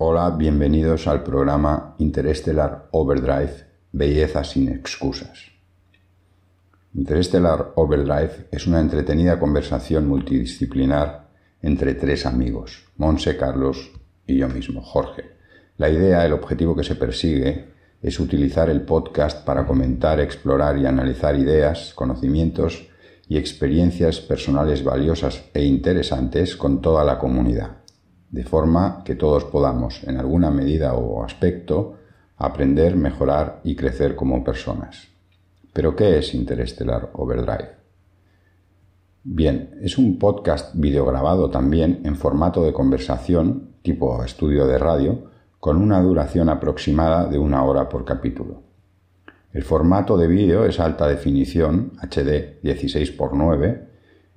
[0.00, 5.50] Hola, bienvenidos al programa Interstellar Overdrive, Belleza sin excusas.
[6.94, 11.30] Interstellar Overdrive es una entretenida conversación multidisciplinar
[11.62, 13.90] entre tres amigos, Monse, Carlos
[14.24, 15.32] y yo mismo, Jorge.
[15.78, 17.64] La idea, el objetivo que se persigue
[18.00, 22.86] es utilizar el podcast para comentar, explorar y analizar ideas, conocimientos
[23.26, 27.78] y experiencias personales valiosas e interesantes con toda la comunidad,
[28.30, 31.94] de forma que todos podamos, en alguna medida o aspecto,
[32.36, 35.08] aprender, mejorar y crecer como personas.
[35.72, 37.78] ¿Pero qué es Interestelar Overdrive?
[39.24, 45.76] Bien, es un podcast videograbado también en formato de conversación, tipo estudio de radio, con
[45.76, 48.62] una duración aproximada de una hora por capítulo.
[49.52, 53.88] El formato de vídeo es alta definición, HD 16x9,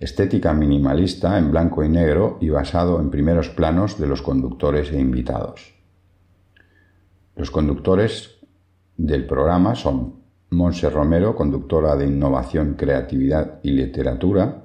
[0.00, 4.98] estética minimalista en blanco y negro y basado en primeros planos de los conductores e
[4.98, 5.74] invitados.
[7.36, 8.38] Los conductores
[8.96, 10.14] del programa son
[10.48, 14.64] Monse Romero, conductora de Innovación, Creatividad y Literatura,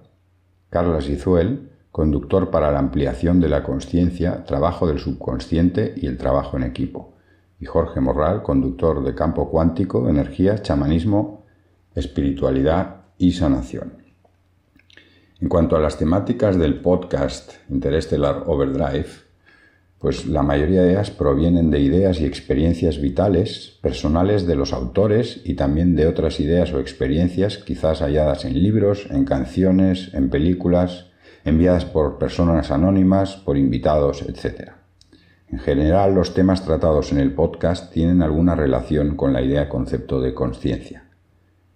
[0.69, 6.55] Carla Izuel, conductor para la ampliación de la conciencia, trabajo del subconsciente y el trabajo
[6.57, 7.13] en equipo.
[7.59, 11.45] Y Jorge Morral, conductor de campo cuántico, energía, chamanismo,
[11.93, 14.04] espiritualidad y sanación.
[15.41, 19.25] En cuanto a las temáticas del podcast Interstellar Overdrive,
[19.99, 25.41] pues la mayoría de ellas provienen de ideas y experiencias vitales, personales de los autores
[25.43, 31.07] y también de otras ideas o experiencias quizás halladas en libros, en canciones, en películas,
[31.43, 34.71] enviadas por personas anónimas, por invitados, etc.
[35.49, 40.21] En general, los temas tratados en el podcast tienen alguna relación con la idea concepto
[40.21, 41.09] de conciencia.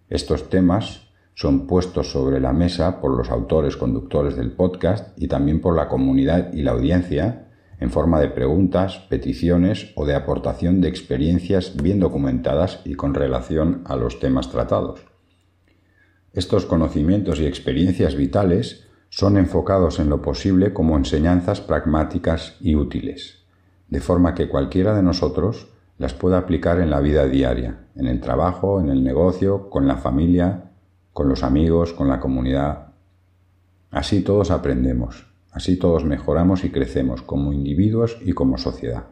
[0.10, 1.09] Estos temas
[1.40, 5.88] son puestos sobre la mesa por los autores conductores del podcast y también por la
[5.88, 7.48] comunidad y la audiencia
[7.80, 13.84] en forma de preguntas, peticiones o de aportación de experiencias bien documentadas y con relación
[13.86, 15.00] a los temas tratados.
[16.34, 23.46] Estos conocimientos y experiencias vitales son enfocados en lo posible como enseñanzas pragmáticas y útiles,
[23.88, 28.20] de forma que cualquiera de nosotros las pueda aplicar en la vida diaria, en el
[28.20, 30.69] trabajo, en el negocio, con la familia,
[31.20, 32.94] con los amigos, con la comunidad.
[33.92, 39.08] Así todos aprendemos, así todos mejoramos y crecemos como individuos y como sociedad.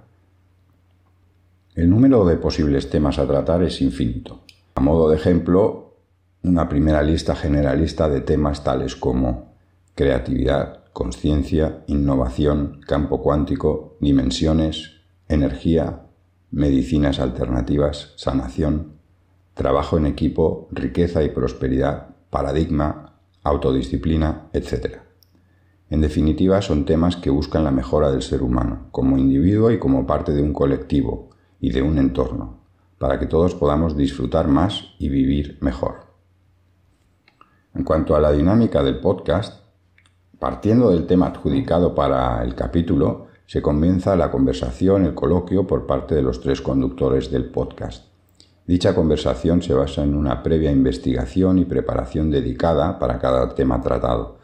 [1.75, 4.39] El número de posibles temas a tratar es infinito.
[4.75, 5.97] A modo de ejemplo,
[6.43, 9.55] una primera lista generalista de temas tales como
[9.93, 16.03] creatividad, conciencia, innovación, campo cuántico, dimensiones, energía,
[16.51, 18.96] medicinas alternativas, sanación,
[19.57, 23.13] trabajo en equipo, riqueza y prosperidad, paradigma,
[23.43, 24.99] autodisciplina, etc.
[25.89, 30.07] En definitiva, son temas que buscan la mejora del ser humano, como individuo y como
[30.07, 31.29] parte de un colectivo
[31.59, 32.59] y de un entorno,
[32.97, 36.07] para que todos podamos disfrutar más y vivir mejor.
[37.73, 39.67] En cuanto a la dinámica del podcast,
[40.39, 46.13] Partiendo del tema adjudicado para el capítulo, se comienza la conversación, el coloquio por parte
[46.13, 48.05] de los tres conductores del podcast.
[48.67, 54.39] Dicha conversación se basa en una previa investigación y preparación dedicada para cada tema tratado.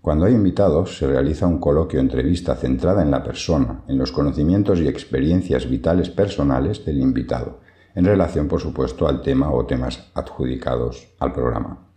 [0.00, 4.78] Cuando hay invitados, se realiza un coloquio entrevista centrada en la persona, en los conocimientos
[4.78, 7.58] y experiencias vitales personales del invitado,
[7.96, 11.88] en relación, por supuesto, al tema o temas adjudicados al programa.